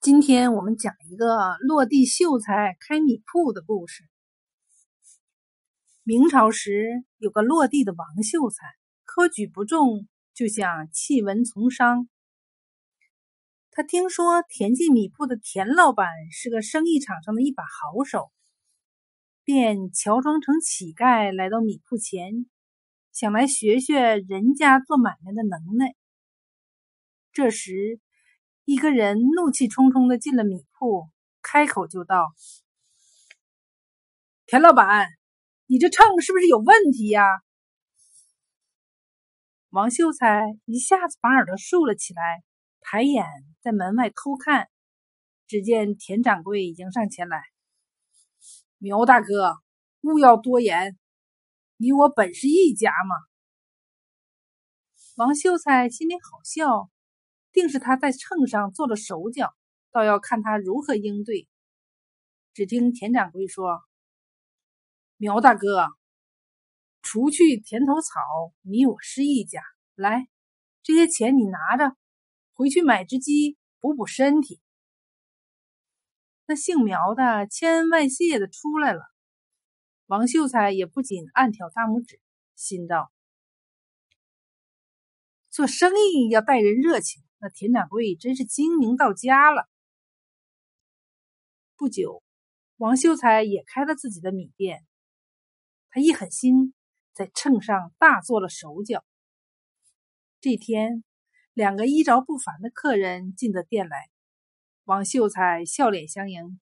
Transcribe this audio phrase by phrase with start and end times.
[0.00, 4.04] 今天我们讲一个落地秀才开米铺的故事。
[6.04, 8.64] 明朝时有个落地的王秀才，
[9.04, 12.08] 科举不中，就想弃文从商。
[13.72, 18.30] 他听说田记米铺的田老板是个生意场上的一把好手，
[19.42, 22.46] 便乔装成乞丐来到米铺前，
[23.12, 25.96] 想来学学人家做买卖的能耐。
[27.32, 27.98] 这时。
[28.68, 31.08] 一个人怒气冲冲的进了米铺，
[31.40, 32.34] 开口就道
[34.44, 35.08] ：“田老板，
[35.64, 37.24] 你这秤是不是有问题呀？”
[39.72, 42.44] 王秀才一下子把耳朵竖了起来，
[42.82, 43.24] 抬眼
[43.62, 44.68] 在门外偷看，
[45.46, 47.42] 只见田掌柜已经上前来
[48.76, 49.54] ：“苗大哥，
[50.02, 50.98] 勿要多言，
[51.78, 53.16] 你我本是一家嘛。”
[55.16, 56.90] 王秀才心里好笑。
[57.58, 59.52] 定是他在秤上做了手脚，
[59.90, 61.48] 倒要看他如何应对。
[62.54, 63.82] 只听田掌柜说
[65.18, 65.88] ：“苗大哥，
[67.02, 68.20] 除去田头草，
[68.62, 69.60] 你我是一家。
[69.96, 70.28] 来，
[70.84, 71.96] 这些钱你拿着，
[72.54, 74.60] 回去买只鸡补补身体。”
[76.46, 79.02] 那姓苗的千恩万谢的出来了。
[80.06, 82.20] 王秀才也不禁暗挑大拇指，
[82.54, 83.10] 心道：
[85.50, 87.24] 做生意要待人热情。
[87.40, 89.68] 那田掌柜真是精明到家了。
[91.76, 92.22] 不久，
[92.76, 94.84] 王秀才也开了自己的米店。
[95.90, 96.74] 他一狠心，
[97.12, 99.04] 在秤上大做了手脚。
[100.40, 101.04] 这天，
[101.52, 104.10] 两个衣着不凡的客人进的店来，
[104.84, 106.60] 王秀才笑脸相迎：“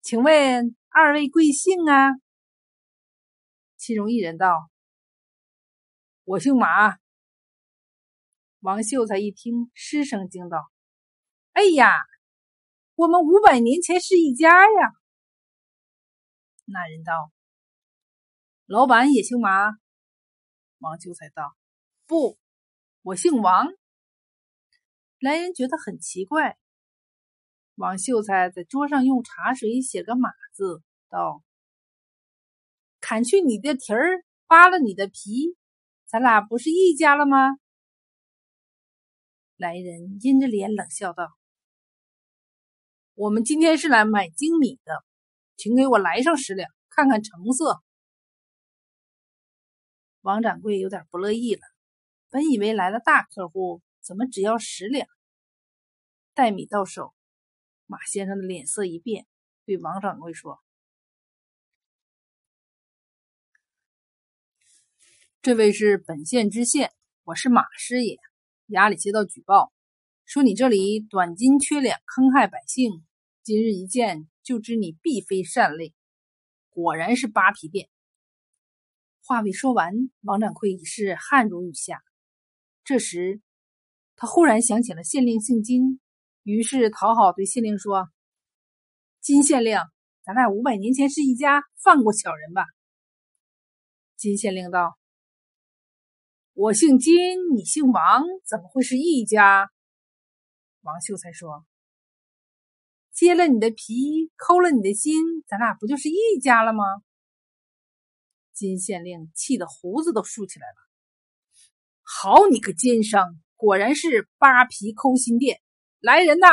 [0.00, 2.12] 请问二位贵姓啊？”
[3.76, 4.70] 其中一人道
[6.24, 6.98] ：“我姓马。”
[8.60, 10.70] 王秀才一听，失声惊道
[11.52, 11.90] ：“哎呀，
[12.94, 14.92] 我们五百年前是一家呀！”
[16.68, 17.32] 那人道
[18.66, 19.70] ：“老板也姓马。”
[20.78, 21.56] 王秀才道
[22.06, 22.38] ：“不，
[23.00, 23.66] 我姓王。”
[25.20, 26.58] 来人觉得很奇怪。
[27.76, 31.42] 王秀才在桌上用茶水写个“马”字，道
[33.00, 35.56] ：“砍去你的蹄儿，扒了你的皮，
[36.04, 37.56] 咱俩不是一家了吗？”
[39.60, 41.36] 来人阴着脸冷笑道
[43.12, 45.04] ：“我们今天是来买精米的，
[45.54, 47.82] 请给我来上十两，看看成色。”
[50.22, 51.60] 王掌柜有点不乐意了，
[52.30, 55.06] 本以为来了大客户，怎么只要十两？
[56.32, 57.12] 待米到手，
[57.84, 59.26] 马先生的脸色一变，
[59.66, 60.58] 对王掌柜说
[65.42, 66.94] ：“这位是本县知县，
[67.24, 68.18] 我是马师爷。”
[68.70, 69.72] 衙里接到举报，
[70.24, 73.04] 说你这里短斤缺两，坑害百姓。
[73.42, 75.92] 今日一见就知你必非善类，
[76.68, 77.88] 果然是扒皮店。
[79.24, 82.00] 话未说完，王掌柜已是汗如雨下。
[82.84, 83.40] 这时，
[84.14, 86.00] 他忽然想起了县令姓金，
[86.44, 88.08] 于是讨好对县令说
[89.20, 89.78] ：“金县令，
[90.22, 92.64] 咱俩五百年前是一家，放过小人吧。”
[94.16, 94.99] 金县令道。
[96.62, 97.16] 我姓金，
[97.56, 99.70] 你姓王，怎么会是一家？
[100.82, 101.64] 王秀才说
[103.14, 105.14] ：“揭了你的皮，抠了你的心，
[105.48, 106.84] 咱俩不就是一家了吗？”
[108.52, 110.74] 金县令气得胡子都竖起来了。
[112.02, 115.62] 好你个奸商，果然是扒皮抠心店！
[116.00, 116.46] 来人呐，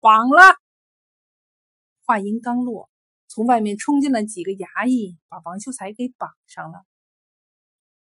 [0.00, 0.56] 绑了！
[2.06, 2.88] 话音刚落，
[3.28, 6.86] 从外面冲进了几个衙役，把王秀才给绑上了。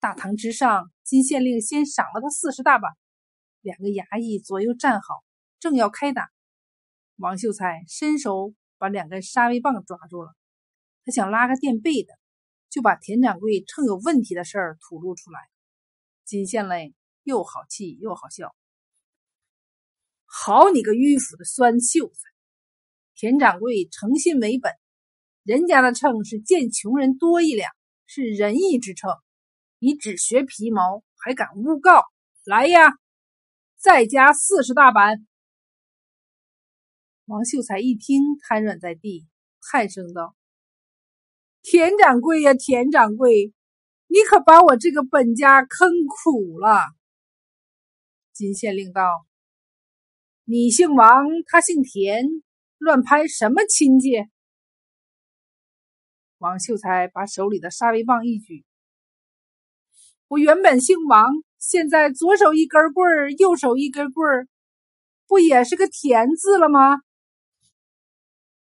[0.00, 2.92] 大堂之上，金县令先赏了他四十大板。
[3.62, 5.24] 两个衙役左右站好，
[5.58, 6.30] 正要开打，
[7.16, 10.32] 王秀才伸手把两根杀威棒抓住了。
[11.04, 12.12] 他想拉个垫背的，
[12.68, 15.40] 就把田掌柜称有问题的事儿吐露出来。
[16.24, 16.94] 金县令
[17.24, 18.54] 又好气又好笑
[20.26, 22.20] ：“好你个迂腐的酸秀才！
[23.16, 24.72] 田掌柜诚信为本，
[25.42, 27.72] 人家的秤是见穷人多一两，
[28.06, 29.10] 是仁义之秤。”
[29.82, 32.04] 你只学皮毛，还敢诬告？
[32.44, 32.88] 来呀，
[33.76, 35.26] 再加四十大板！
[37.26, 39.28] 王秀才一听，瘫软在地，
[39.60, 40.34] 叹声道
[41.62, 43.52] ：“田掌柜呀，田掌柜，
[44.06, 46.86] 你可把我这个本家坑苦了。”
[48.32, 49.26] 金县令道
[50.44, 52.24] ：“你姓王，他姓田，
[52.78, 54.08] 乱拍什么亲戚？”
[56.38, 58.64] 王秀才把手里的杀威棒一举。
[60.30, 61.26] 我原本姓王，
[61.58, 64.46] 现在左手一根棍儿，右手一根棍儿，
[65.26, 66.98] 不也是个田字了吗？